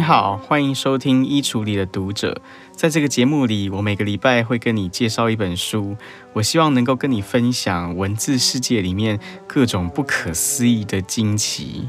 [0.00, 2.32] 你好，欢迎收听《衣橱里的读者》。
[2.74, 5.94] 在这个节目里，我每个礼拜会跟你介绍一本书，
[6.32, 11.86] 我希望能够跟你分享文字世界里面各种不可思议的惊奇。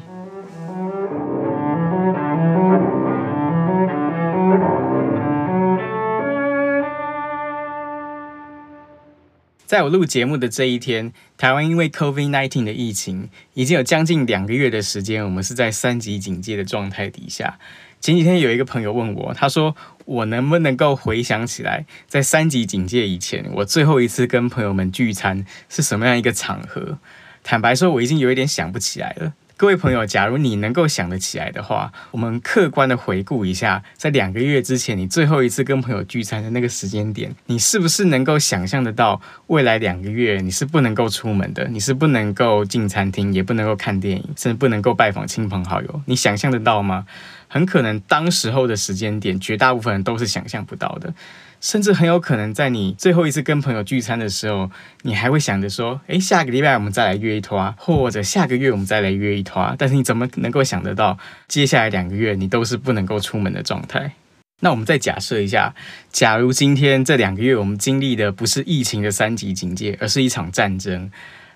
[9.65, 17.57] 在我录节目的这一天，台湾因为 COVID-19 的疫情，已经有将近两个月的时间，我们是在三级警戒的状态底下。
[18.01, 26.97] 前几天有一个朋友问我，他说我能不能够回想起来，在三级警戒以前，我最后一次跟朋友们聚餐是什么样一个场合？
[27.43, 29.33] 坦白说，我已经有一点想不起来了。
[29.55, 46.02] 各位朋友，假如你能够想得起来的话，我们客观的回顾一下，在两个月之前，你最后一次跟朋友聚餐的那个时间点，你是不是能够想象得到未来两个月你是不能够出门的，你是不能够进餐厅，也不能够看电影，甚至不能够拜访亲朋好友？
[46.07, 47.05] 你想象得到吗？
[47.53, 51.13] 很可能当时候的时间点，绝大部分人都是想象不到的。
[51.59, 54.71] 甚至很有可能在你最后一次跟朋友聚餐的时候，
[55.02, 64.13] 你还会想着说：“诶，下个礼拜我们再来约一摊，或者下个月我们再来约一摊。”但是你怎么能够想得到，接下来两个月你都是不能够出门的状态？
[64.61, 65.75] 那我们再假设一下，
[66.09, 71.11] 假如今天这两个月我们经历的不是疫情的三级警戒，而是一场战争。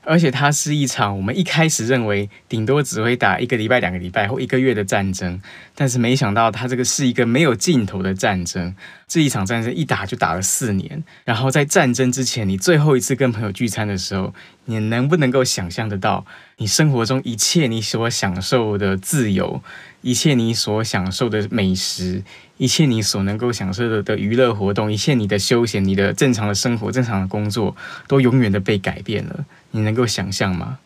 [0.06, 5.42] 而且它是一场我们一开始认为顶多只会打一个礼拜、两个礼拜或一个月的战争，
[5.76, 8.76] 但是没想到它这个是一个没有尽头的战争。
[9.08, 11.04] 这一场战争一打就打了四年。
[11.26, 14.34] 然后在战争之前，你最后一次跟朋友聚餐的时候，
[14.66, 16.26] 你能不能够想象得到，
[16.58, 19.62] 你生活中一切你所享受的自由，
[20.02, 22.24] 一切你所享受的美食，
[22.58, 27.76] 一切你所能够享受的的娱乐活动，一切你的休闲、你的正常的生活、正常的工作，
[28.08, 29.46] 都永远的被改变了。
[29.76, 30.80] 你能够想象吗？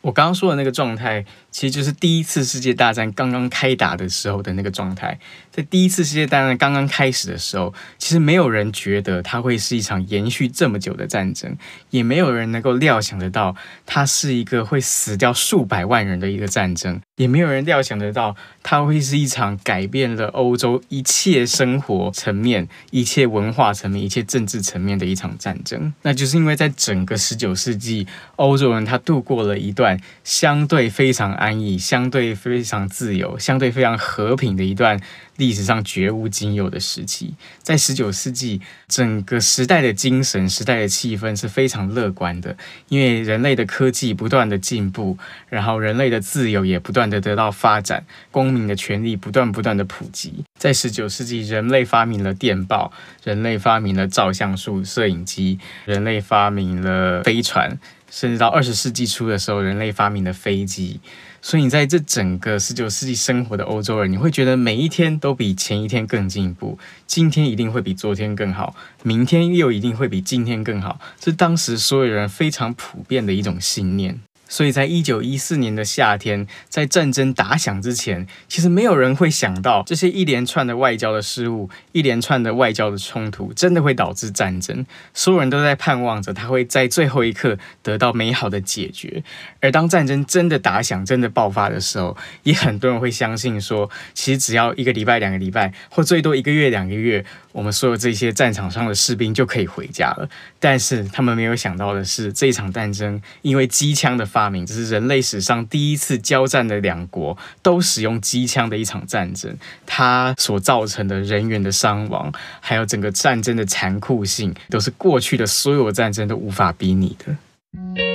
[0.00, 5.20] 我刚刚说的那个状态，其实就是第一次世界大战刚刚开打的时候的那个状态。
[5.54, 11.56] 在第一次世界大战刚刚开始的时候，其实没有人觉得它会是一场延续这么久的战争，
[11.90, 13.54] 也没有人能够料想得到
[13.86, 18.34] 它是一个会死掉数百万人的一个战争，也没有人料想得到
[18.64, 25.94] 它会是一场改变了欧洲一切生活层面、一切文化层面、一切政治层面的一场战争。
[26.02, 30.00] 那就是因为在整个十九世纪，欧洲人他度过了一段。
[30.24, 34.98] 相对非常安逸，相对非常自由，相对非常和平的一段
[35.36, 37.34] 历史上绝无仅有的时期。
[37.62, 42.56] 在十九世纪，整个时代的精神、时代的气氛是非常乐观的，
[42.88, 45.18] 因为人类的科技不断的进步，
[45.48, 50.44] 然后人类的自由也不断的得到发展，公民的权利不断不断的普及。
[50.58, 52.92] 在十九世纪，人类发明了电报，
[53.24, 57.78] 人类发明了照相术、摄影机，人类发明了飞船。
[58.10, 61.00] 甚至到二十世纪初的时候，人类发明了飞机。
[61.46, 70.98] 所以你在这整个十九世纪生活的欧洲人，你会觉得每一天都比前一天更进步，今天一定会比昨天更好，明天又一定会比今天更好。
[71.20, 74.18] 这是当时所有人非常普遍的一种信念。
[74.54, 84.86] 所以在一九一四年的夏天，在战争打响之前，其实没有人会想到这些一连串的外交的失误，一连串的外交的冲突，真的会导致战争。
[85.12, 89.24] 所有人都在盼望着他会在最后一刻得到美好的解决。
[89.58, 100.28] 而当战争真的打响、真的爆发的时候，也很多人会相信说，其实只要一个礼拜、两个礼拜，或最多一个月、两个月，我们所有这些战场上的士兵就可以回家了。
[100.60, 109.56] 但是他们没有想到的是，这一场战争因为机枪的发这是人类史上第一次交战的两国都使用机枪的一场战争，
[109.86, 118.13] 它所造成的人员的伤亡，还有整个战争的残酷性，都是过去的所有战争都无法比拟的。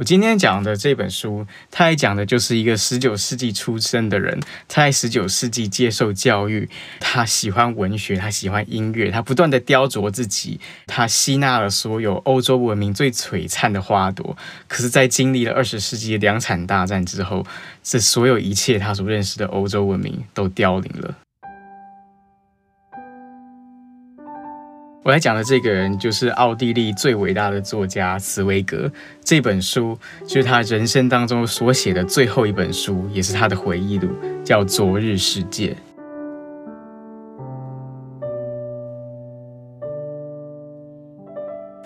[0.00, 6.66] 我今天讲的这本书，它也讲的就是一个十九世纪出生的人，他在十九世纪接受教育，
[6.98, 14.34] 他喜欢文学，他喜欢音乐，他不断的雕琢自己，他吸纳了所有欧洲文明最璀璨的花朵。
[14.66, 17.44] 可是，在经历了二十世纪的两场大战之后，
[17.82, 21.14] 这所有一切他所认识的欧洲文明都凋零了。
[25.02, 28.90] 我来讲的这个人就是奥地利最伟大的作家茨威格。
[29.24, 34.10] 这本书就是他人生当中所写的最后一本书，也是他的回忆录，
[34.44, 35.68] 叫《昨日世界》。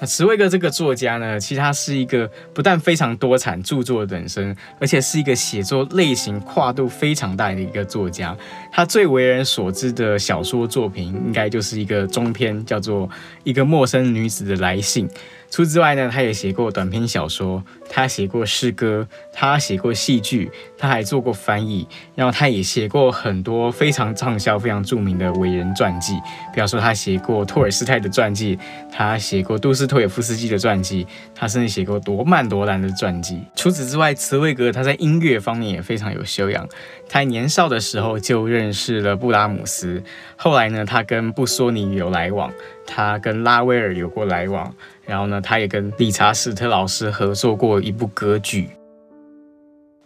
[0.01, 8.37] 那茨威格这个作家呢，其实他是一个不但非常多产著作的人生，而且是一个写作类型跨度非常大的一个作家。
[8.73, 13.09] 他最为人所知的小说作品，应该就是一个中篇，叫做
[13.45, 15.09] 《一个陌生女子的来信》。
[15.55, 21.87] 除此之外呢，他也写过短篇小说，他写过诗歌，他写过戏剧，他还做过翻译，
[22.17, 26.15] 然后他也写过很多非常畅销、非常著名的伟人传记，
[26.53, 28.59] 比方说他写过托尔斯泰的传记，
[28.91, 31.07] 他写过杜斯托也夫斯基的传记，
[31.37, 33.41] 他甚至写过罗曼罗兰的传记。
[33.55, 36.69] 除此之外，茨威格他在音乐方面也非常有修养，
[37.09, 40.03] 他年少的时候就认识了布拉姆斯，
[40.35, 42.53] 后来呢，他跟布索尼有来往，
[42.85, 44.75] 他跟拉威尔有过来往。
[45.07, 48.69] 然后呢，他也跟理查史特老师合作过一部歌剧。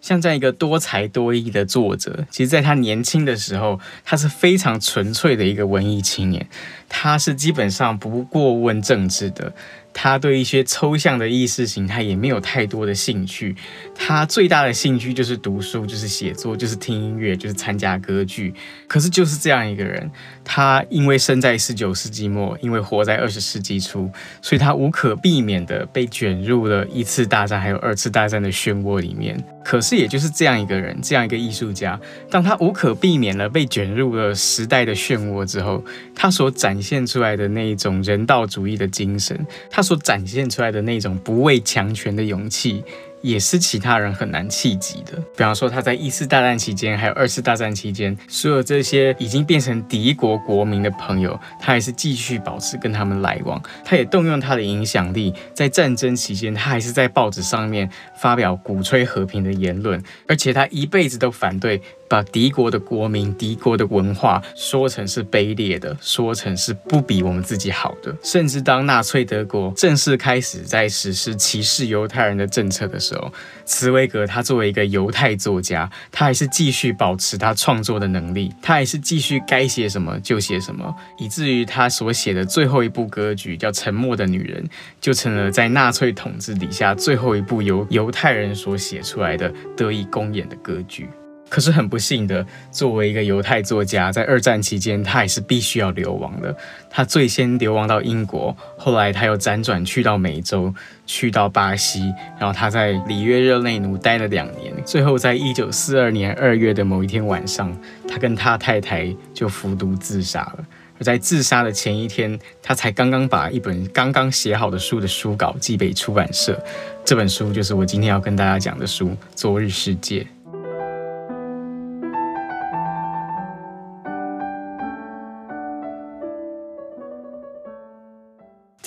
[0.00, 6.48] 像这样一个多才多艺的作者，其实在他年轻的时候，他是非常纯粹的一个文艺青年，
[6.88, 9.52] 他是基本上不过问政治的。
[10.00, 13.56] 他对一些抽象的意识形态也没有太多的兴趣，
[13.96, 18.54] 他最大的兴趣就是读书，就是写作，就是听音乐，就是参加歌剧。
[18.86, 20.08] 可是就是这样一个人，
[20.50, 24.10] 他因为生在十九世纪末，因为活在二十世纪初，
[24.40, 29.38] 所以他无可避免地被卷入了一次大战还有二次大战的漩涡里面。
[29.62, 32.00] 可是也就是这样一个人，这样一个艺术家，
[32.30, 35.84] 当他无可避免地被卷入了时代的漩涡之后，
[36.14, 39.82] 他所展现出来的那一种人道主义的精神，他。
[39.88, 42.84] 所展现出来的那种不畏强权的勇气，
[43.20, 45.16] 也是其他人很难企及的。
[45.36, 53.62] 比方说，他在一次大战期间，还有二次大战期间，所有这些已经变成敌国国民的朋友，他还是继续保持跟他们来往。
[53.84, 57.88] 他也动用他的影响力，在战争期间，他还是在报纸上面
[58.20, 61.80] 发表鼓吹和平的言论，而且他一辈子都反对。
[62.08, 68.16] 把敌国的国民、敌国的文化说成是卑劣的，说成是不比我们自己好的。
[68.22, 73.32] 甚至当纳粹德国正式开始在实施歧视犹太人的政策的时候，
[73.64, 84.64] 茨威格他作为一个犹太作家，他还是继续保持他创作的能力，他还是继续该写什么就写什么，以至于他所写的最后一部歌剧叫《沉默的女人》，
[85.00, 91.08] 就成了在纳粹统治底下最后一部由犹太人所写出来的得以公演的歌剧。
[91.48, 96.54] 可是很不幸的，作为一个犹太作家，在二战期间，他也是必须要流亡的。
[96.90, 100.72] 他最先流亡到英国，后来他又辗转去到美洲，
[101.06, 104.72] 去到巴西，然后他在里约热内卢待了两年。
[104.84, 107.74] 最后，在一九四二年二月的某一天晚上，
[108.06, 110.64] 他跟他太太就服毒自杀了。
[111.00, 116.60] 而在自杀的前一天，他才刚刚把一本刚刚写好的书的书稿寄给出版社。
[117.04, 120.20] 这本书就是我今天要跟大家讲的书《昨日世界》。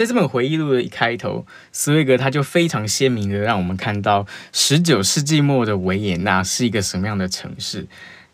[0.02, 7.86] 在这本回忆录的一开头，斯威格他就非常鲜明的让我们看到，十九世纪末的维也纳是一个什么样的城市。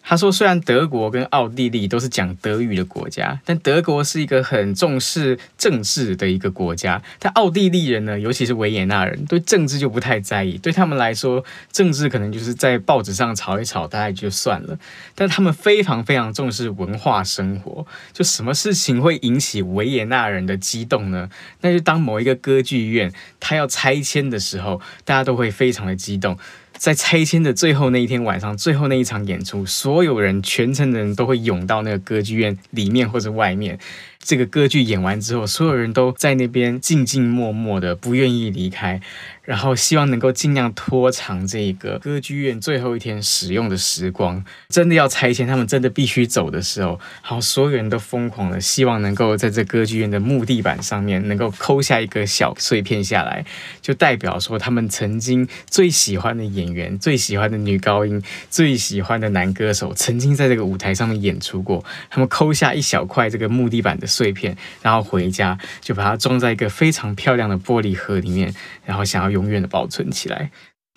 [0.09, 7.01] 他说：“虽然德国跟奥地利都是讲德语的国家，但德国是一个很重视政治的一个国家。
[7.19, 10.57] 但奥地利人呢，尤其是维也纳人，对政治就不太在意。
[10.57, 11.43] 对他们来说，
[11.73, 14.79] 政治可能就是在报纸上吵一吵，大概就算了。
[15.13, 17.85] 但他们非常非常重视文化生活。
[18.13, 21.29] 就什么事情会引起维也纳人的激动呢？
[21.59, 23.11] 那就当某一个歌剧院
[23.41, 26.37] 他要拆迁的时候，大家都会非常的激动。”
[26.77, 33.77] 在拆迁的最后那一天晚上，最后那一场演出，所有人全城的人都会涌到那个歌剧院里面或者外面。
[34.19, 38.99] 这个歌剧演完之后，所有人都在那边静静默默的，不愿意离开，
[39.43, 44.43] 然后希望能够尽量拖长这个歌剧院最后一天使用的时光。
[44.67, 53.45] 真的要拆迁，他们真的必须走的时候，好，所有人都疯狂的希望能够在这歌剧院的木地板上面能够抠下一个小碎片下来，
[53.81, 61.81] 就代表说他们曾经最喜欢的演员、最喜欢的女高音、最喜欢的男歌手，曾经在这个舞台上面演出过。
[62.09, 64.05] 他们抠下一小块这个木地板的。
[64.17, 68.51] 碎片，然后回家就把它装在一个非常漂亮的玻璃盒里面，
[68.83, 70.49] 然后想要永远的保存起来。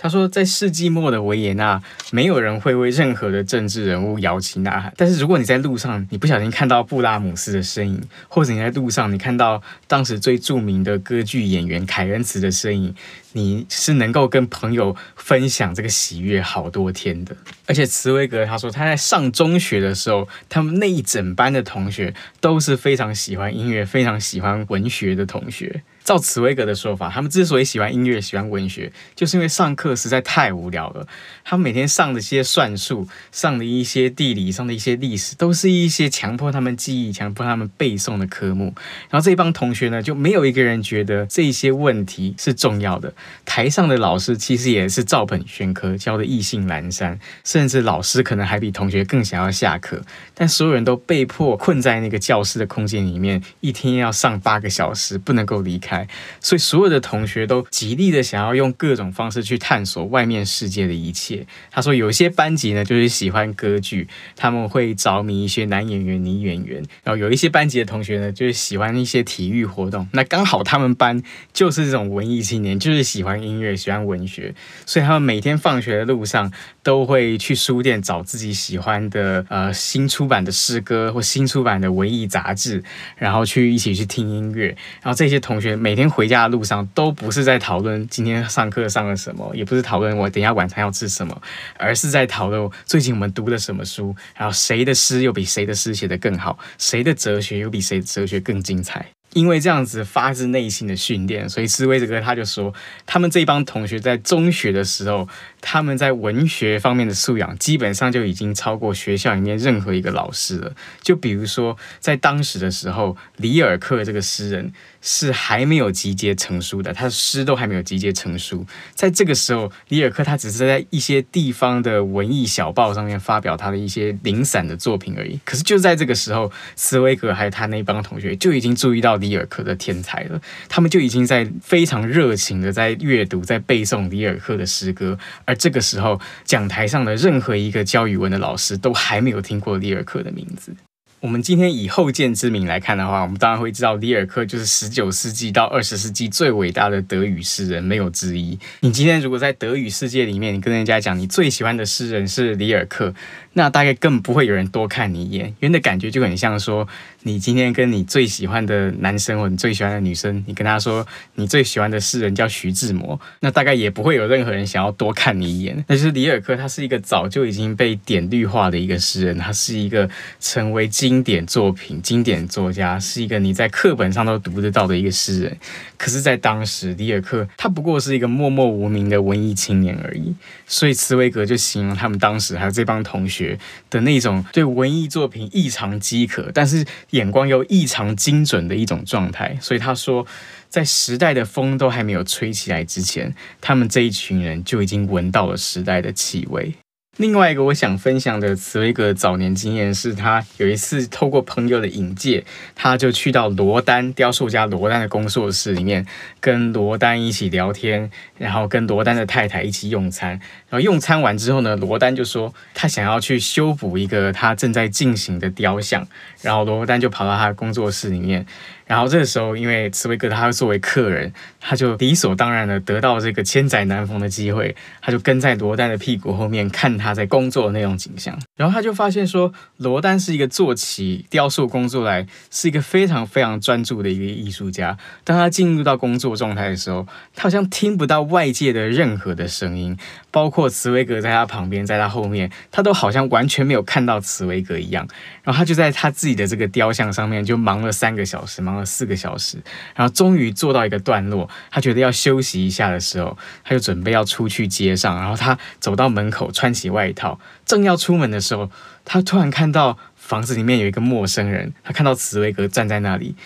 [0.03, 4.91] 他说，在世纪末的维也纳，没有人会为任何的政治人物摇旗呐喊。
[4.97, 12.95] 但是，如果你在路上，你不小心看到布拉姆斯的身影，或者你在路上你看到当时最著名的歌剧演员凯恩茨的身影，
[13.33, 17.37] 你是能够跟朋友分享这个喜悦好多天的。
[17.67, 25.83] 而且，茨威格他说，他在上中学的时候，他们那一整班的同学都是非常喜欢音乐、非常喜欢文学的同学。
[26.03, 31.07] 照茨威格的说法，他们之所以喜欢音乐、喜欢文学，就是因为上课实在太无聊了。
[31.45, 38.75] 他们每天上的一些算术、上的一些地理、上的一些历史，都是一些强迫他们记忆、强迫他们背诵的科目。
[39.11, 43.13] 然后这一帮同学呢，就没有一个人觉得这些问题是重要的。
[43.45, 50.03] 台上的老师其实也是照本宣科，教的意兴阑珊，甚至老师可能还比同学更想要下课。
[50.35, 56.07] 但所有人都被迫困在那个教室的空间里面，一天要上八个小时，不能够离开。
[56.41, 61.47] 所以所有的同学都极力的想要用各种方式去探索外面世界的一切。
[61.71, 70.09] 他说，有些班级呢就是喜欢歌剧，他们会着迷一些男演员、女演员；然后有一些班级的同学呢就是喜欢一些体育活动。
[70.13, 71.23] 那刚好他们班
[71.53, 74.55] 就是这种文艺青年，就是喜欢音乐、喜欢文学，
[74.87, 76.53] 所以他们每天放学的路上
[76.85, 82.83] 都会去书店找自己喜欢的呃新出版的诗歌或新出版的文艺杂志，
[83.17, 84.69] 然后去一起去听音乐。
[85.03, 91.43] 然后这些同学每天回家的路上都不是在讨论今天上课上了什么，也不是讨论我等一下晚餐要吃什么，
[91.77, 99.05] 而是在讨论最近我们读了什么书，然后谁的诗又比谁的诗写得更好，谁的哲学又比谁的哲学更精彩。
[99.33, 102.75] 因为这样子发自内心的训练，所以茨威格他就说，
[103.07, 105.29] 他们这帮同学在中学的时候，
[105.61, 110.73] 他们在文学方面的素养基本上就已经超过学校里面任何一个老师了。
[111.01, 118.67] 就比如说，在当时的时候，里尔克这个诗人是还没有集结成书的，他的诗都还没有集结成书。
[118.95, 125.39] 在这个时候，里尔克他只是在一些地方的文艺小报上面发表他的一些零散的作品而已。
[125.45, 129.21] 可是就在这个时候，茨威格还有他那帮同学就已经注意到。
[129.21, 140.75] 里尔克的天才了，他们就已经在非常热情的在阅读、在背诵里尔克的诗歌，而这个时候，讲台上的任何一个教语文的老师都还没有听过里尔克的名字。
[141.21, 148.59] 我们今天以后见之明来看的话，我们当然会知道里尔克就是十九世纪到二十世纪最伟大的德语诗人，没有之一。
[148.81, 153.13] 你今天如果在德语世界里面，你跟人家讲你最喜欢的诗人是里尔克，
[153.53, 156.87] 那大概根本不会有人多看你一眼，因为那感觉就很像说，
[157.23, 165.85] 你今天跟你最喜欢的男生或你最喜欢的女生，你跟他说你最喜欢的诗人叫徐志摩，那大概也不会有任何人想要多看你一眼。
[165.89, 175.57] 但是里尔克他是一个早就已经被点绿化的一个诗人，他是一个成为经典作品、经典作家，是一个你在课本上都读得到的一个诗人。
[175.97, 180.35] 可是，在当时，里尔克他不过是一个默默无名的文艺青年而已。
[180.67, 183.40] 所以，茨威格就形容他们当时还有这帮同学
[183.89, 189.57] 的那种对文艺作品异常饥渴，但是眼光又异常精准的一种状态。
[189.61, 190.27] 所以他说，
[190.69, 196.75] 在时代的风都还没有吹起来之前，他们这一群人就已经闻到了时代的气味。
[197.17, 202.43] 另外一个我想分享的茨威格早年经验是，他有一次透过朋友的引荐，
[202.75, 206.07] 他就去到罗丹雕塑家罗丹的工作室里面，
[206.41, 210.41] 跟罗丹一起聊天，然后跟罗丹的太太一起用餐。
[210.71, 216.07] 然后用餐完之后呢，罗丹就说他想要去修补一个他正在进行的雕像，
[216.41, 218.47] 然后罗丹就跑到他的工作室里面。
[218.87, 228.37] 然后这个时候，因为茨威格他作为客人，他就理所当然的得到这个千载难逢的机会，他就跟在罗丹的屁股后面看他在工作的那种景象。
[228.61, 234.99] 然后他就发现说，罗丹是一个做起雕塑工作来是一个非常非常专注的一个艺术家。
[235.25, 239.97] 当他进入到工作状态的时候，他好像听不到外界的任何的声音，
[240.31, 245.09] 包括茨威格在他旁边，在他后面，他都好像完全没有看到茨威格一样。
[245.43, 249.57] 然后他就在他自己的这个雕像上面就忙了三个小时，忙了四个小时，
[249.95, 255.17] 然后终于做到一个段落，他觉得要休息一下的时候，他就准备要出去街上。
[255.17, 258.69] 然后他走到门口，穿起外套，正要出门的时候，时候
[259.05, 263.37] 他突然看到房子里面有一个陌生人，他看到茨威格站在那里，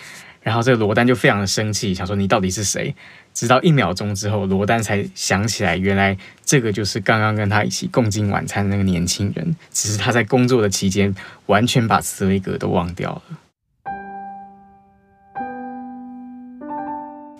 [0.40, 2.94] 然后这个罗丹就非常的生气，想说你到底是谁？
[3.34, 11.14] 直到一秒钟之后，罗丹才想起来，原来这个就是刚刚跟他一起共进晚餐的那个年轻人，只是他在工作的期间
[11.46, 13.22] 完全把茨威格都忘掉了。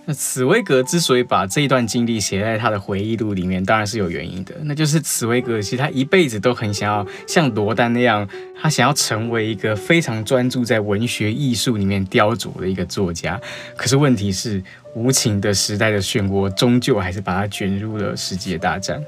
[0.06, 4.54] 那茨威格之所以把这一段经历写在他的回忆录里面，当然是有原因的。
[4.64, 8.28] 那就是茨威格其实他一辈子都很想要像罗丹那样，
[8.60, 13.40] 他想要成为一个非常专注在文学艺术里面雕琢的一个作家。
[13.76, 14.62] 可是问题是，
[14.94, 19.02] 无情的时代的漩涡，终究还是把他卷入了世界大战。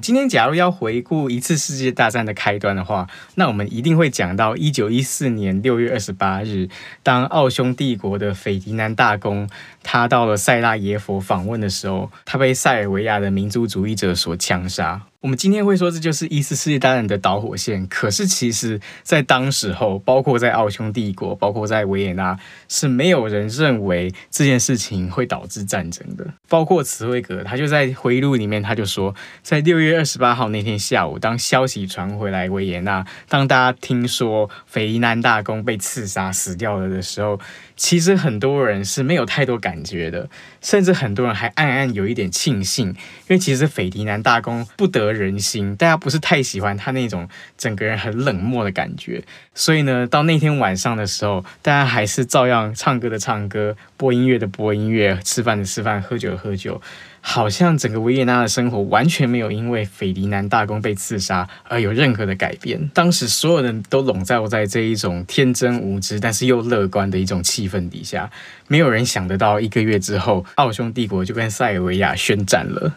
[0.00, 6.68] 今天假如要回顾一次世界大战的开端的话，那我们一定会讲到一九一四年六月二十八日，
[7.02, 9.48] 当奥匈帝国的斐迪南大公
[9.82, 15.02] 他到了塞拉耶佛访问的时候，他被塞尔维亚的民族主义者所枪杀。
[15.20, 26.24] 我们今天会说这就是一次世界大战的导火线，可是其实，在当时候，包括在奥匈帝国，包括在维也纳，是没有人认为这件事情会导致战争的。
[26.48, 37.40] 包括茨威格，他就在回忆录里面，他就说，在六月二十八号那天下午，当消息传回来维也纳，当大家听说斐迪南大公被刺杀死掉了的时候，
[37.78, 40.28] 其实很多人是没有太多感觉的，
[40.60, 42.96] 甚至很多人还暗暗有一点庆幸，因
[43.28, 49.22] 为其实斐迪南大公不得人心，大家不是太喜欢他那种整个人很冷漠的感觉，
[49.54, 56.82] 所以呢，到那天晚上的时候，大家还是照样唱歌的唱歌，播音乐的播音乐，吃饭的吃饭，喝酒的喝酒。
[57.20, 62.88] 好像整个维也纳的生活完全没有因为斐迪南大公被刺杀而有任何的改变。
[62.94, 68.30] 当时所有人都笼罩在这一种天真无知，但是又乐观的一种气氛底下，
[68.66, 72.92] 没有人想得到一个月之后，奥匈帝国就跟塞尔维亚宣战了。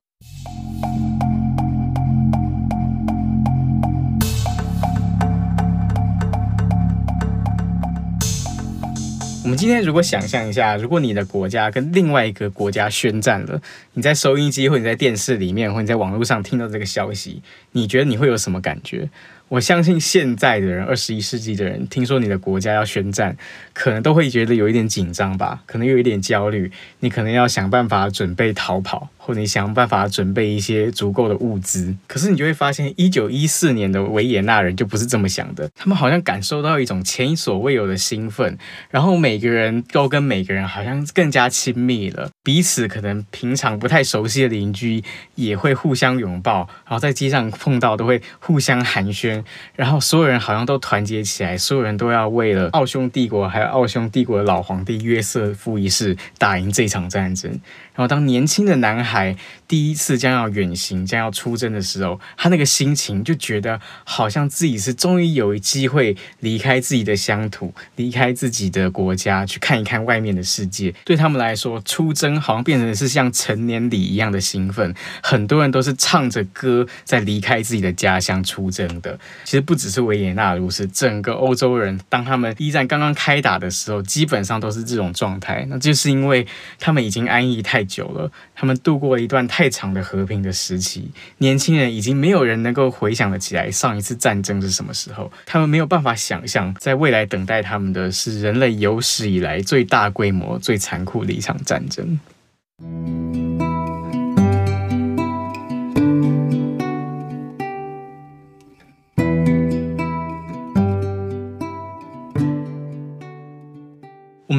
[9.44, 13.60] 我们今天如果想象一下，如果你的国家跟另外一个国家宣战了，
[13.94, 19.10] 你在收音机或你在电视里面或你在网络上听到这个消息，你觉得你会有什么感觉？
[19.50, 23.36] 我相信现在的人，二十一世纪的人，听说你的国家要宣战，
[23.74, 29.10] 可能都会觉得有一点紧张吧，可能有一点焦虑，你可能要想办法准备逃跑。
[29.24, 35.70] 或你想办法准备一些足够的物资，可是你就会发现，一九一四年的维也纳人就不是这么想的。
[35.76, 38.58] 他们好像感受到一种前所未有的兴奋，
[38.90, 45.04] 然后每个人都跟每个人好像更加亲密了，彼此可能平常不太熟悉的邻居
[45.36, 49.44] 也会互相拥抱，然后在街上碰到都会互相寒暄，
[49.76, 57.60] 然后所有人好像都团结起来，所有人都要为了奥匈帝国还有奥匈帝国的老皇帝约瑟夫一世打赢这场战争。
[57.94, 59.36] 然后，当年轻的男孩
[59.72, 70.94] 第一次将要远行、将要出征的时候，他那个心情就觉得好像自己是终于有机会离开自己的乡土、离开自己的国家，去看一看外面的世界。
[71.04, 74.94] 对他们来说，出征好像变成是像成年礼一样的兴奋。
[75.24, 79.20] 很多人都是唱着歌在离开自己的家乡出征的。
[79.44, 85.66] 其实不只是维也纳如此，整个欧洲人当他们一战刚刚开打的时候，基本上都是这种状态。
[85.68, 86.46] 那就是因为
[86.78, 87.72] 他们已经安逸太。
[87.72, 91.12] 太久了，他们度过了一段太长的和平的时期。
[91.38, 102.20] 年轻人已经没有人能够回想得起来上一次战争是什么时候，他们没有办法想象，在未来等待他们的是人类有史以来最大规模、最残酷的一场战争。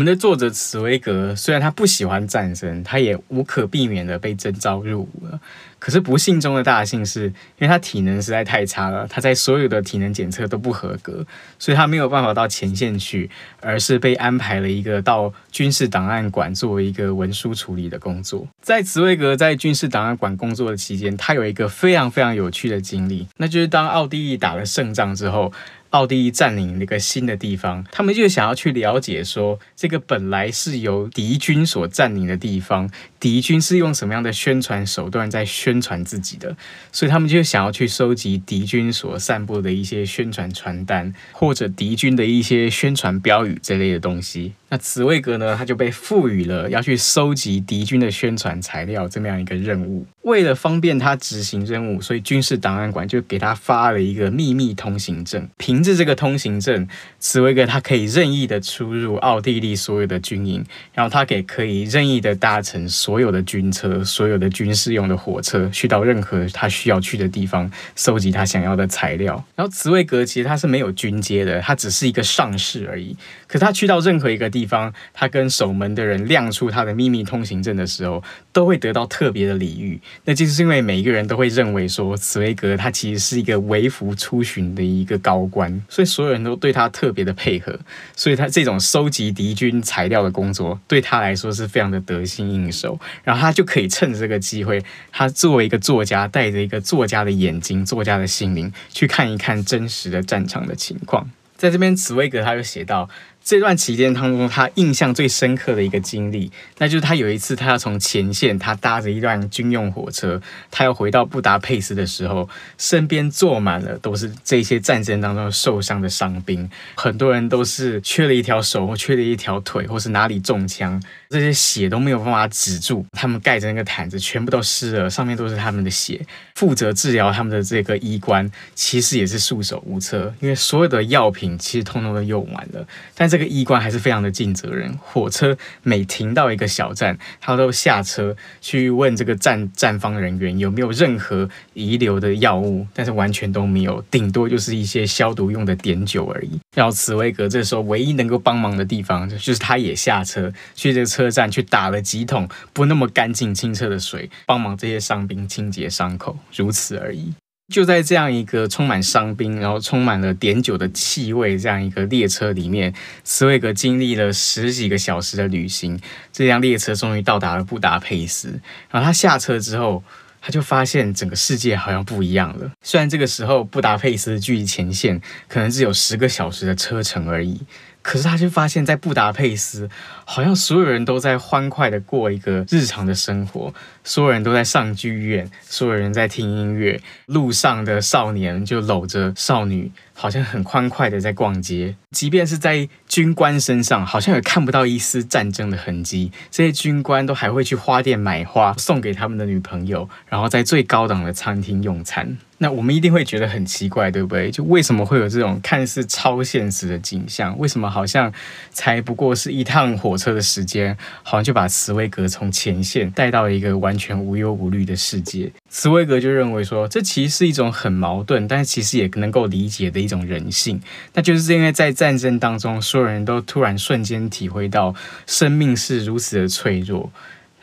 [0.02, 5.40] 我们的作者茨威格虽然他不喜欢战争，他也无可避免的被征召入伍了。
[5.78, 11.24] 可是不幸中的大幸是，因为他体能实在太差了，他在所有的体能检测都不合格，
[11.56, 18.44] 所以他没有办法到前线去，而是被安排了一个到军事档案馆作为一个文书处理的工作。
[18.60, 25.52] 在茨威格在军事档案馆工作的期间，他有一个非常非常有趣的经历，那就是当奥地利打了胜仗之后，
[25.92, 32.90] 奥地利占领了一个新的地方，他们就想要去了解说，这个本来是由敌军所占领的地方。
[33.20, 36.56] 敌军是用什么样的宣传手段在宣传自己的？
[36.90, 44.52] 所以他们就想要去收集敌军所散布的一些宣传传单，或者敌军的一些宣传标语这类的东西。
[44.72, 50.04] 那茨威格呢，他就被赋予了要去收集敌军的宣传材料这么样一个任务。
[50.22, 55.48] 为了方便他执行任务，所以军事档案馆就给他发了一个秘密通行证。
[55.58, 63.22] 凭着这个通行证，茨威格他可以任意的出入奥地利所有的军营，然后他给可以任意的搭乘所。
[63.22, 69.34] 有的军车，所有的军事用的火车，去到任何他需要去的地方，收集他想要的材料。
[69.54, 73.16] 然后茨威格其实他是没有军阶的，他只是一个上士而已。
[73.52, 80.00] 可他去到任何一个地方，他跟守门的人亮出他的秘密通行证的时候，都会得到特别的礼遇。
[80.24, 87.78] 那就是因为每一个人都会认为说，茨威格他其实是一个微服出巡的一个高官， 所以所有人都对他特别的配合。
[88.16, 92.98] 所以他这种收集敌军材料的工作，对他来说是非常的得心应手。
[93.22, 101.30] 然后他就可以趁着这个机会，他作为一个作家，带着一个作家的眼睛、作家的心灵，去看一看真实的战场的情况。
[101.58, 103.10] 在这边，茨威格他就写到。
[103.44, 126.24] 这段期间当中，他印象最深刻的一个经历，那就是他有一次，他要从前线，他搭着一辆军用火车，他要回到布达佩斯的时候，身边坐满了都是这些战争当中受伤的伤兵，很多人都是缺了一条手或缺了一条腿，或是哪里中枪，这些血都没有办法止住，他们盖着那个毯子全部都湿了，上面都是他们的血。
[126.54, 146.60] 负责治疗他们的这个医官其实也是束手无策，因为所有的药品其实通通都用完了，但这个医官还是非常的尽责任，火车每停到一个小站，他都下车去问这个站站方人员有没有任何遗留的药物，但是完全都没有，顶多就是一些消毒用的碘酒而已。
[146.76, 157.32] 然后茨威格这时候唯一能够帮忙的地方，就是他也下车去这个车站去打了几桶不那么干净清澈的水，帮忙这些伤兵清洁伤口，如此而已。
[157.68, 162.92] 就在这样一个充满伤兵，然后充满了碘酒的气味这样一个列车里面，
[163.24, 165.98] 茨威格经历了十几个小时的旅行，
[166.32, 168.60] 这辆列车终于到达了布达佩斯。
[168.90, 170.04] 然后他下车之后，
[170.40, 172.70] 他就发现整个世界好像不一样了。
[172.82, 177.60] 虽然这个时候布达佩斯距离前线可能只有十个小时的车程而已。
[178.02, 179.88] 可是他就发现，在布达佩斯，
[180.24, 191.94] 好像所有人都在欢快的过一个日常的生活，所有人都在上剧院，所有人在听音乐，路上的少年就搂着少女，好像很欢快的在逛街。
[192.10, 196.32] 即便是在军官身上，好像也看不到一丝战争的痕迹。
[196.50, 202.36] 这些军官都还会去花店买花送给他们的女朋友，然后在最高档的餐厅用餐。
[202.62, 204.48] 那我们一定会觉得很奇怪，对不对？
[204.48, 207.58] 就为什么会有这种看似超现实的景象？
[207.58, 208.32] 为什么好像
[208.70, 215.50] 才不过是一趟火车的时间，好像就把茨威格从前线带到了一个完全无忧无虑的世界？
[215.68, 220.80] 茨威格就认为说，这其实是一种很矛盾，但是其实也能够理解的一种人性。
[221.14, 224.94] 那就是因为在战争当中，所有人都突然瞬间体会到
[225.26, 227.10] 生命是如此的脆弱。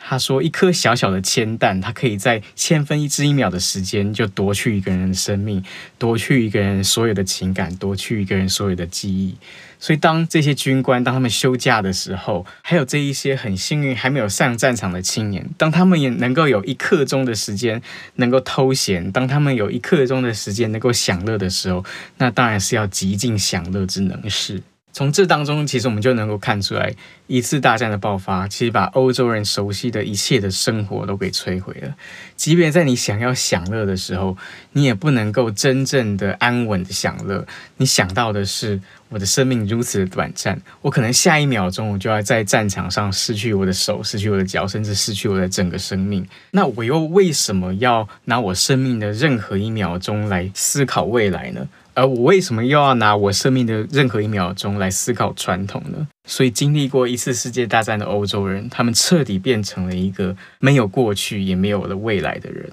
[0.02, 5.62] 他说：“一颗小小的铅弹，它可以在千分之一秒的时间就夺去一个人的生命，
[5.98, 9.36] 夺去一个人所有的情感，夺去一个人所有的记忆。
[9.78, 17.80] 所以，当这些军官当他们休假的时候，还有这一些很幸运还没有上战场的青年，当他们也能够有一刻钟的时间
[18.16, 21.84] 能够偷闲，当他们有一刻钟的时间能够享乐的时候，
[22.18, 26.92] 那当然是要极尽享乐之能事。”从这当中，其实我们就能够看出来，
[27.26, 31.94] 一次大战的爆发，其实把欧洲人熟悉的一切的生活都给摧毁了。
[32.36, 34.36] 即便在你想要享乐的时候，
[34.72, 37.46] 你也不能够真正的安稳的享乐。
[37.76, 46.26] 你想到的是，我的生命如此的短暂，我可能下一秒钟我就要在战场上失去我的手，失去我的脚，甚至失去我的整个生命。
[46.50, 51.68] 那我又为什么要拿我生命的任何一秒钟来思考未来呢？
[51.94, 56.06] 而我为什么又要拿我生命的任何一秒钟来思考传统呢？
[56.24, 62.70] 所以，经历过一次世界大战的欧洲人，他们彻底变成了一个没有过去也没有了未来的人。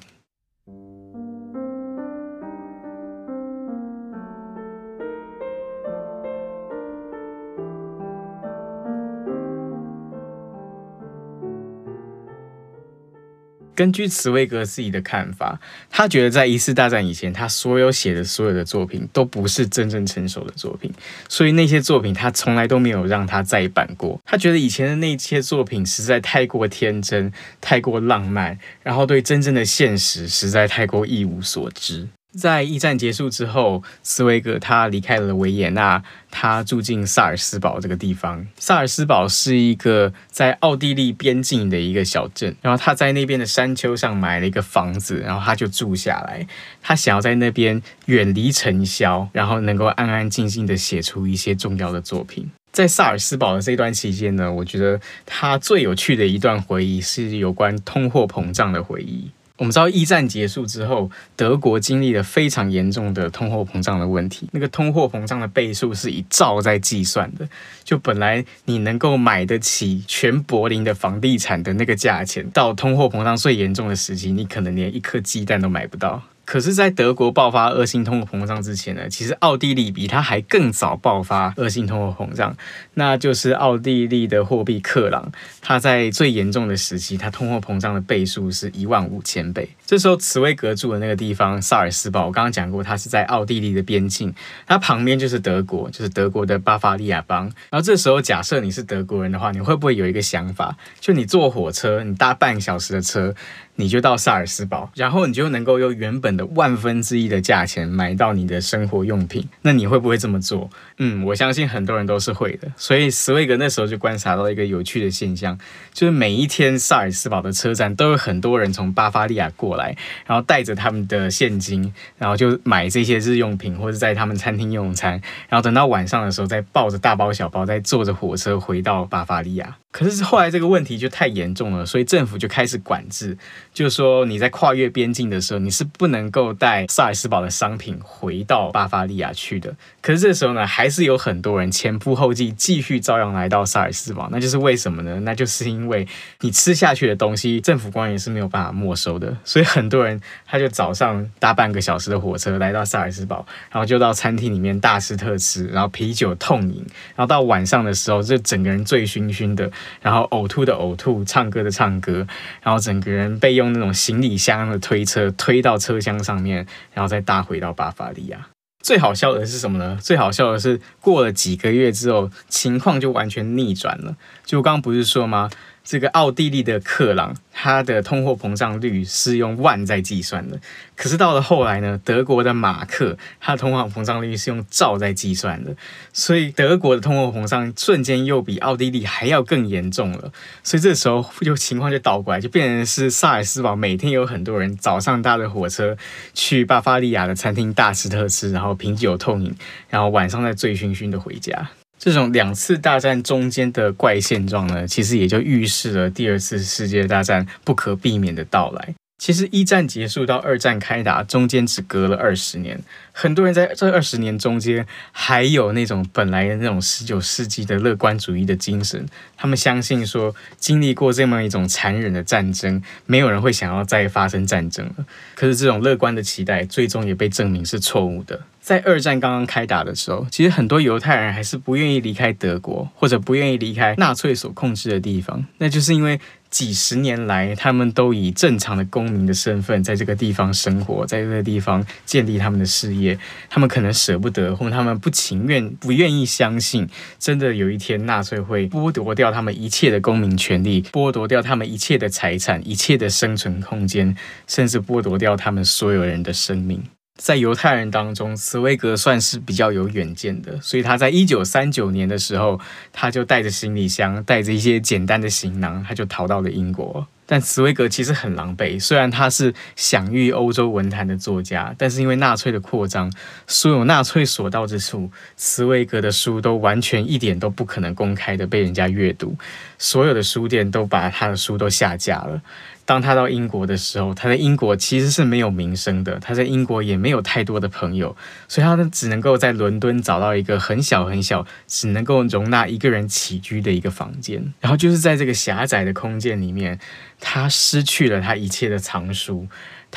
[13.77, 15.59] 根据茨威格自己的看法，
[15.91, 20.91] 他觉得在一次大战以前，他所有写的所有的作品都不是真正成熟的作品，
[21.29, 24.19] 所以那些作品他从来都没有让他再版过。
[24.25, 32.07] 他觉得以前的那些作品实在太过天真，太过浪漫，然后对真正的现实实在太过一无所知。
[32.37, 38.45] 在一战结束之后，茨威格他离开了维也纳，他住进萨尔斯堡这个地方。
[38.57, 46.47] 萨尔斯堡是一个在奥地利边境的一个小镇，然后他在那边的山丘上买了一个房子，然后他就住下来。
[46.81, 52.49] 他想要在那边远离尘嚣，然后能够安安静静的写出一些重要的作品。
[52.71, 59.31] 在萨尔斯堡的这段期间呢，我觉得他最有趣的一段回忆是有关通货膨胀的回忆。
[59.57, 64.47] 我们知道，一战结束之后，德国经历了非常严重的通货膨胀的问题。
[64.51, 67.49] 那个通货膨胀的倍数是以兆在计算的，
[67.83, 76.21] 就本来你能够买得起全柏林的房地产的那个价钱，到通货膨胀最严重的时期，你可能连一颗鸡蛋都买不到。
[76.47, 82.55] 可是，在德国爆发恶性通货膨胀之前呢，其实奥地利比它还更早爆发恶性通货膨胀，
[82.93, 85.29] 那就是奥地利的货币克朗，
[85.61, 89.67] 它在最严重的时期，它通货膨胀的倍数是一万五千倍。
[89.85, 94.33] 这时候，茨威格住的那个地方萨尔斯堡，我刚刚讲过，它是在奥地利的边境，
[94.65, 97.43] 它旁边就是德国，就是德国的巴伐利亚邦。
[97.69, 103.35] 然后这时候，假设你是德国人的话，你会不会有一个想法，就你坐火车，你搭半小时的车，
[103.79, 109.47] 你就到萨尔斯堡，然后你就能够用原本的万分之一的价钱买到你的生活用品。
[109.61, 110.69] 那你会不会这么做？
[110.97, 112.67] 嗯，我相信很多人都是会的。
[112.75, 115.57] 所以茨威格那时候就观察到一个有趣的现象，
[115.93, 129.77] 就是每一天萨尔斯堡的车站都有很多人从巴伐利亚过来，然后带着他们的现金，然后就买这些日用品，或者在他们餐厅用餐，然后等到晚上的时候再抱着大包小包，再坐着火车回到巴伐利亚。
[129.89, 133.37] 可是后来这个问题就太严重了，所以政府就开始管制。
[133.77, 139.75] 就说你在跨越边境的时候，你是不能够带萨尔斯堡的商品回到巴伐利亚去的。
[140.01, 144.29] 可是这时候呢，还是有很多人前赴后继，继续照样来到萨尔斯堡。
[144.31, 145.19] 那就是为什么呢？
[145.19, 146.07] 那就是因为
[146.41, 149.37] 你吃下去的东西，政府官员是没有办法没收的。
[149.43, 156.83] 所以很多人他就早上搭半个小时的火车来到萨尔斯堡，然后就到餐厅里面大吃特吃，然后啤酒痛饮，
[157.15, 159.69] 然后到晚上的时候就整个人醉醺醺的，
[160.01, 162.25] 然后呕吐的呕吐，唱歌的唱歌，
[162.63, 168.47] 然后整个人被用那种行李箱的推车推到车厢上面，然后再搭回到巴伐利亚。
[168.83, 169.97] 最好笑的是什么呢？
[170.01, 174.15] 最好笑的是过了几个月之后，情况就完全逆转了。
[174.45, 175.49] 就刚刚不是说吗？
[175.89, 180.59] 这个奥地利的克朗，它的通货膨胀率是用万在计算的。
[180.97, 185.73] 可是到了后来呢，德国的马克，它的通货膨胀率是用兆在计算的。
[186.11, 190.33] 所以德国的通货膨胀瞬间又比奥地利还要更严重了。
[190.61, 195.95] 所以这时候就情况就倒过来，就变成是萨尔斯堡每天有很多人早上搭着火车
[196.33, 199.55] 去巴伐利亚的餐厅大吃特吃，然后品酒痛饮，
[199.89, 201.69] 然后晚上再醉醺醺的回家。
[201.99, 208.93] 这种两次大战中间的怪现状呢，其实也就预示了第二次世界大战不可避免的到来。
[209.17, 212.79] 其实一战结束到二战开打中间只隔了二十年，
[213.11, 219.03] 很多人在这二十年中间还有那种本来的那种十九世纪的乐观主义的精神，
[219.35, 225.05] 他们相信说经历过这么一种残忍的战争，没有人会想要再发生战争了。
[225.33, 228.39] 可是这种乐观的期待最终也被证明是错误的。
[228.61, 236.19] 在二战刚刚开打的时候，其实很多犹太人还是不愿意离开德国，或者不愿意离开纳粹所控制的地方，那就是因为。
[236.49, 243.17] 几十年来，他们都以正常的公民的身份在这个地方生活，在这个地方建立他们的事业。
[243.49, 246.87] 他们可能舍不得，或他们不情愿、不愿意相信，
[247.19, 254.15] 真的有一天纳粹会剥夺掉他们一切的公民权利，剥夺掉他们一切的财产、一切的生存空间，
[254.47, 256.83] 甚至剥夺掉他们所有人的生命。
[257.17, 262.59] 在犹太人当中，茨威格算是比较有远见的，所以他在一九三九年的时候，
[262.93, 267.07] 他就带着行李箱，带着一些简单的行囊，他就逃到了英国。
[267.29, 273.11] 但茨威格其实很狼狈，虽然他是享誉欧洲文坛的作家，但是因为纳粹的扩张，
[273.47, 279.35] 所有纳粹所到之处，茨威格的书都完全一点都不可能公开的被人家阅读，
[279.77, 282.41] 所有的书店都把他的书都下架了。
[282.87, 288.15] 当他到英国的时候，他在英国其实是没有名声的，他在英国也没有太多的朋友，
[288.47, 296.79] 所以他只能够在伦敦找到一个很小很小，只能够容纳一个人起居的一个房间，然后就是在这个狭窄的空间里面，
[297.19, 299.47] 他失去了他一切的藏书。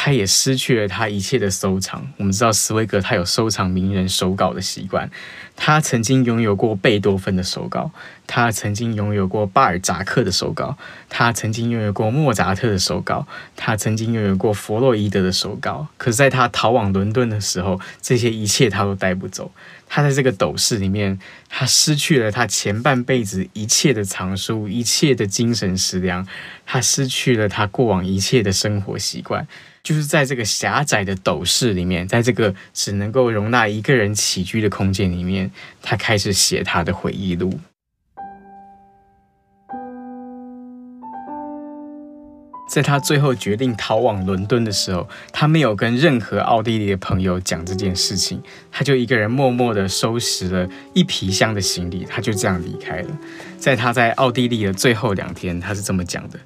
[0.02, 2.10] 他也失去了他一切的收藏。
[2.16, 5.10] 我们知道，斯威格他有收藏名人手稿的习惯。
[5.56, 7.90] 他曾经拥有过贝多芬的手稿，
[8.26, 10.78] 他曾经拥有过巴尔扎克的手稿，
[11.10, 15.88] 他曾经拥有过莫扎特的手稿，他曾经拥有过弗洛伊德的手稿。
[15.98, 19.52] 可是，在他逃往伦敦的时候，这些一切他都带不走。
[19.92, 26.24] 他在这个斗室里面，他失去了他前半辈子一切的藏书，一切的精神食粮，
[26.64, 29.44] 他失去了他过往一切的生活习惯。
[29.83, 35.50] 就是在这个狭窄的斗室里面，在这个只能够容纳一个人起居的空间里面，
[35.83, 37.59] 他开始写他的回忆录。
[42.70, 53.09] 在他最后决定逃往伦敦的时候，他没有跟任何奥地利的朋友讲这件事情，他就一个人默默地收拾了一皮箱的行李，他就这样离开了。
[53.59, 56.38] 在他在奥地利的最后两天，他是这么讲的：“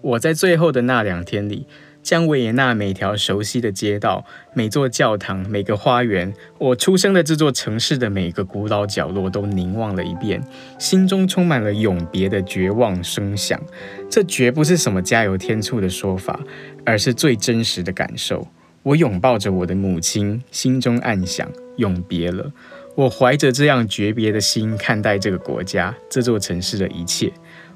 [0.00, 1.66] 我在最后的那两天里。”
[2.06, 10.40] 将维也纳每条熟悉的街道、每座教堂、每个花园，我出生的这座城市的每个古老角落都凝望了一遍，
[10.78, 13.60] 心中充满了永别的绝望声响。
[14.08, 16.38] 这绝不是什么加油添醋的说法，
[16.84, 18.46] 而是最真实的感受。
[18.84, 22.52] 我拥抱着我的母亲，心中暗想：永别了。
[22.94, 27.32] 我怀着这样诀别的心看待这个国家、这座城市的一切。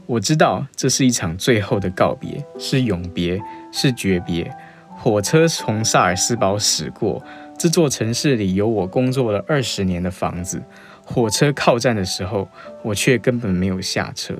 [0.06, 3.40] 我知道这是一场最后的告别，是永别，
[3.72, 4.50] 是诀别。
[4.96, 7.22] 火车从萨尔斯堡驶过，
[7.58, 10.62] 这座城市里有我工作了二十年的房子。
[11.04, 12.48] 火车靠站的时候，
[12.82, 14.34] 我却根本没有下车。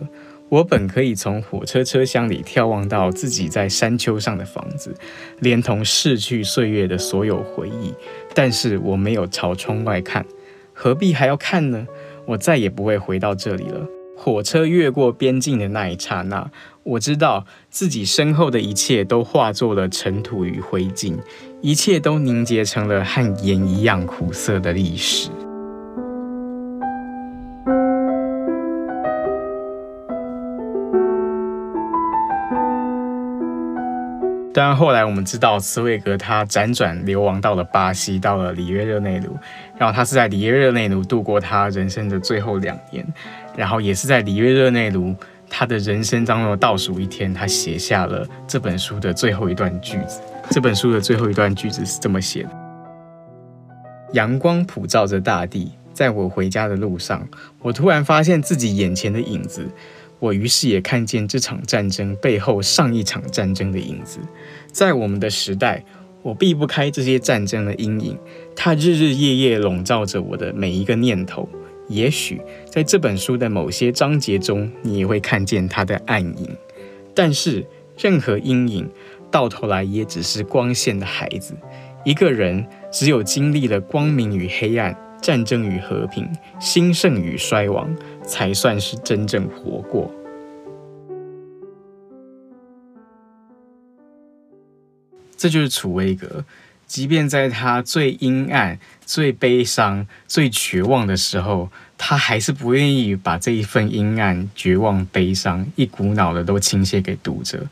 [0.51, 4.95] 我本可以从火车车厢里眺望到自己在山丘上的房子，
[5.39, 7.95] 连同逝去岁月的所有回忆，
[8.35, 10.27] 但是我没有朝窗外看，
[10.75, 11.87] 何必还要看呢？
[12.27, 13.87] 我再也不会回到这里了。
[14.23, 16.51] 火车越过边境的那一刹那，
[16.83, 21.17] 我知道自己身后的一切都化作了尘土与灰烬，
[21.63, 25.31] 一切都凝结成了和盐一样苦涩的历史。
[34.53, 39.35] 当然后来我们知道，茨威格他辗转流亡到了巴西，到了里约热内卢，
[39.79, 43.07] 然后他是在里约热内卢度过他人生的最后两年，
[43.61, 45.15] 然后也是在里约热内卢
[45.47, 50.23] 他的人生当中的倒数一天，他写下了这本书的最后一段句子。
[50.51, 52.51] 这本书的最后一段句子是这么写的：
[54.15, 57.29] 阳光普照着大地，在我回家的路上，
[57.61, 59.69] 我突然发现自己眼前的影子。
[60.19, 64.21] 我于是也看见这场战争背后上一场战争的影子，
[64.73, 65.85] 在我们的时代，
[66.23, 68.19] 我避不开这些战争的阴影，
[68.57, 71.47] 它日日夜夜笼罩着我的每一个念头。
[71.91, 76.57] 也许在这本书的某些章节中，你也会看见它的暗影。
[77.15, 77.67] 但是，
[77.99, 78.89] 任何阴影
[79.31, 81.55] 到头来也只是光线的孩子。
[82.05, 84.97] 一个人只有经历了光明与黑暗。
[85.21, 86.27] 战争与和平，
[86.59, 90.11] 兴盛与衰亡，才算是真正活过。
[95.37, 96.43] 这就是楚威格，
[96.91, 98.77] 即便在他最阴暗、
[99.07, 107.65] 最悲伤、最绝望的时候，他还是不愿意把这一份阴暗、绝望、悲伤一股脑的都倾泻给读者。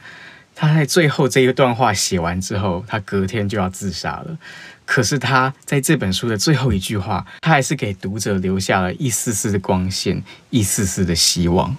[0.54, 4.38] 他在最后这一段话写完之后，他隔天就要自杀了。
[4.86, 11.76] 可是他在这本书的最后一句话，他还是给读者留下了一丝丝的光线，一丝丝的希望。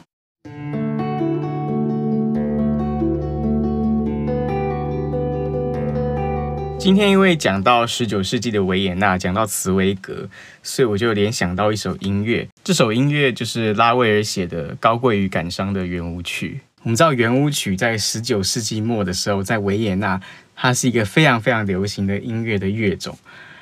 [6.79, 10.29] 今天因为讲到十九世纪的维也纳，讲到茨威格，
[10.63, 12.47] 所以我就联想到一首音乐。
[12.63, 16.61] 这首音乐就是拉威尔写的《高贵与感伤》的圆舞曲。
[16.83, 20.21] 我们知道圆舞曲在十九世纪末的时候，在维也纳，
[20.55, 23.17] 它是一个非常非常流行的音乐的乐种。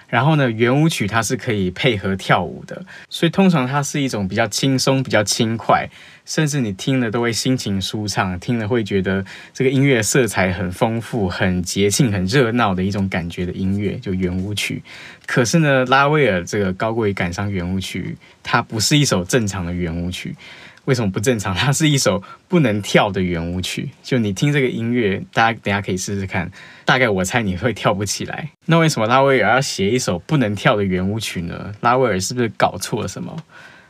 [0.07, 5.87] 然后呢，圆舞曲它是可以配合跳舞的，所以通常它是一种比较轻松、比较轻快，
[6.25, 14.81] 甚至你听了都会心情舒畅，听了会觉得这个音乐色彩很丰富、很节庆、很热闹的一种感觉的音乐，就圆舞曲。
[15.25, 20.33] 可是呢，拉威尔这个《高贵感伤》圆舞曲，它不是一首正常的圆舞曲。
[20.87, 21.53] 为什么不正常？
[21.55, 23.89] 它是一首不能跳的圆舞曲。
[24.01, 26.49] 就你听这个音乐，大家等下可以试试看。
[26.85, 28.49] 大概我猜你会跳不起来。
[28.65, 31.73] 那为什么拉威尔要写一首不能跳的圆舞曲呢？
[31.81, 33.35] 拉威尔是不是搞错了什么？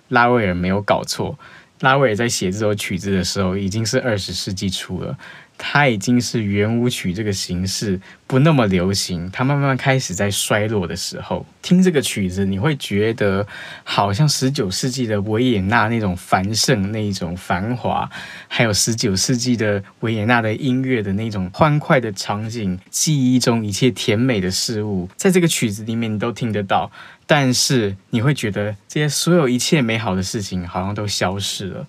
[0.10, 1.38] 拉威尔没有搞错。
[1.82, 5.16] 拉威尔在写这首曲子的时候，已经是二十世纪初了。
[5.58, 13.46] 它已经是圆舞曲这个形式不那么流行，它慢慢开始在衰落的时候，听这个曲子，你会觉得
[13.84, 18.08] 好像十九世纪的维也纳那种繁盛、那种繁华，
[18.48, 26.92] 还有十九世纪的维也纳的音乐的那种欢快的场景，记忆中一切甜美的事物，在这个曲子里面你都听得到，
[27.26, 31.88] 但是你会觉得这些所有一切美好的事情好像都消失了，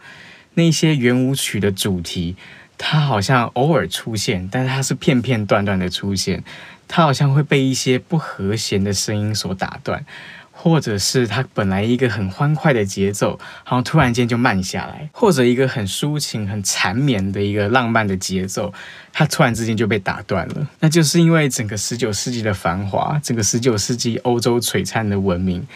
[0.55, 2.35] 那些圆舞曲的主题。
[2.79, 6.43] 它好像偶尔出现，但是它是片片段段的出现。
[6.91, 10.03] 它好像会被一些不和谐的声音所打断，
[10.51, 18.73] 或者是它本来一个很欢快的节奏，好像突然间就慢下来，或者一个很抒情、很缠绵的一个浪漫的节奏，
[19.13, 20.67] 它突然之间就被打断了。
[20.81, 25.69] 那就是因为整个十九世纪的繁华，整个十九世纪欧洲璀璨的文明，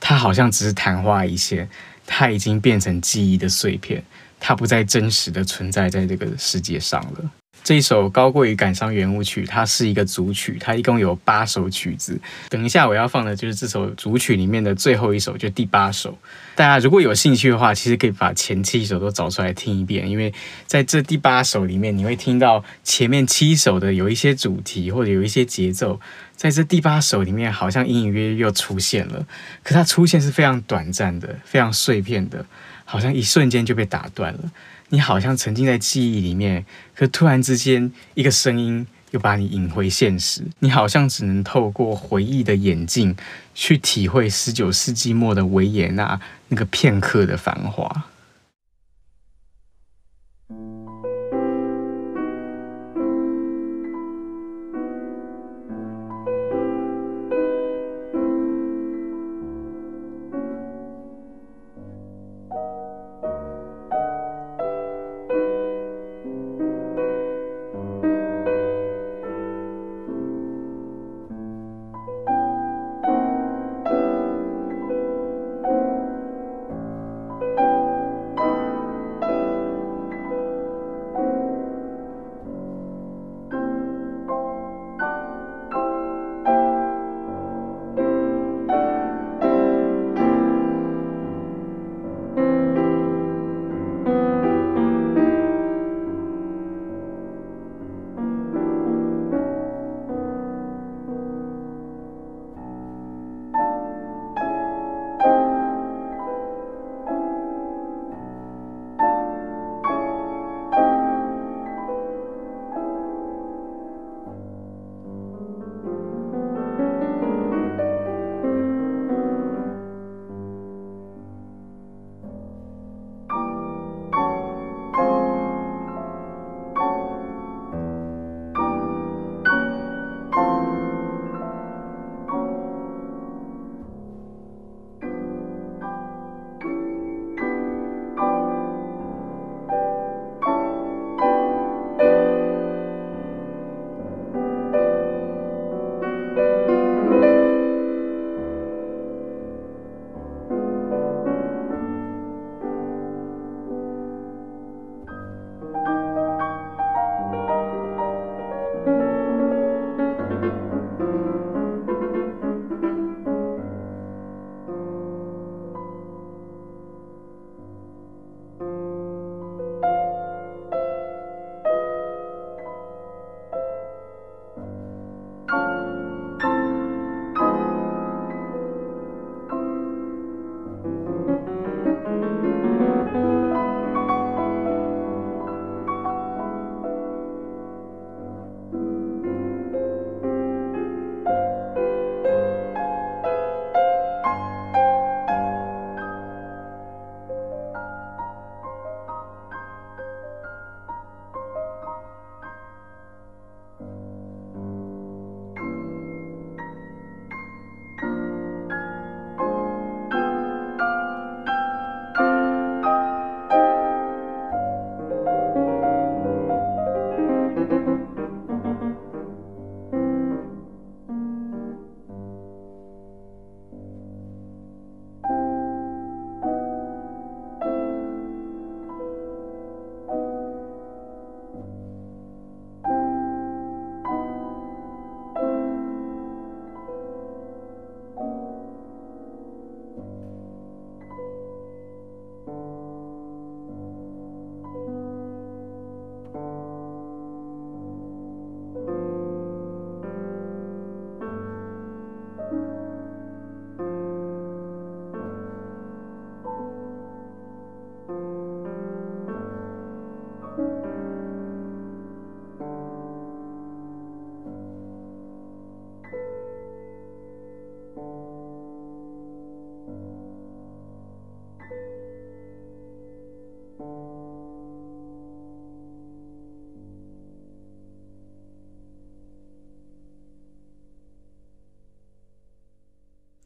[0.00, 1.68] 它好像只是昙花一现，
[2.04, 4.02] 它已经变成记忆的碎片。
[4.48, 7.30] 它不再真实的存在在这个世界上了。
[7.64, 12.16] 这一首《高贵与感伤》圆舞曲，它是一个组曲，它一共有八首曲子。
[12.48, 16.16] 等一下我要放的就是这首组曲里面的最后一首，就第八首。
[16.54, 20.32] 大家如果有兴趣的话，其实可以把前七首都找出来听一遍，因为
[20.64, 25.98] 在这第八首里面，你会听到前面七首的有一些主题或者有一些节奏，
[26.36, 29.26] 在这第八首里面好像隐隐约约又出现了，
[29.64, 32.46] 可它出现是非常短暂的，非常碎片的。
[32.86, 34.40] 好像一瞬间就被打断了，
[34.88, 43.14] 你好像沉浸在记忆里面，可突然之间一个声音又把你引回现实，你好像只能透过回忆的眼镜
[43.54, 46.18] 去体会十九世纪末的维也纳
[46.48, 48.04] 那个片刻的繁华。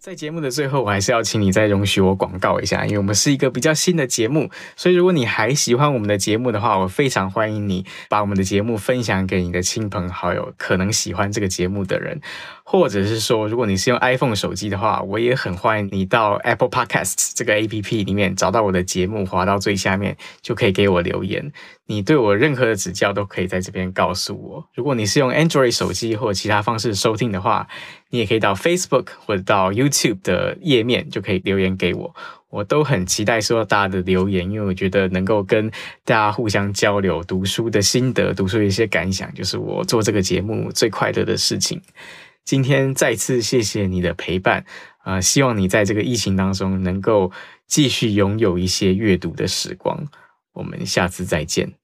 [0.01, 12.19] 在节目的最后，我还是要请你再容许我广告一下，因为我们是一个比较新的节目，所以如果你还喜欢我们的节目的话，我非常欢迎你把我们的节目分享给你的亲朋好友，可能喜欢这个节目的人，
[12.65, 21.53] 或者是说，如果你是用 iPhone 手机的话，我也很欢迎你到 Apple Podcasts 这个 APP 里面找到我的节目，滑到最下面就可以给我留言。
[21.85, 24.65] 你对我任何的指教都可以在这边告诉我。
[24.75, 27.67] 如果你是用 Android 手机或其他方式收听的话，
[28.11, 32.15] 你也可以到 Facebook 或者到 You YouTube 的页面就可以留言给我。
[32.49, 35.71] 我都很期待收到大家的留言，因为我觉得能够跟
[36.05, 41.81] 大家互相交流读书的心得、读书的一些感想，就是我做这个节目最快乐的事情。
[42.45, 44.65] 今天再次谢谢你的陪伴，
[45.05, 47.31] 啊、希望你在这个疫情当中能够
[47.69, 50.09] 继续拥有一些阅读的时光。
[50.53, 51.80] 我们下次再见。